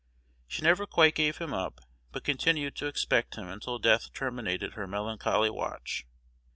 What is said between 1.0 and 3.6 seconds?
gave him up, but continued to expect him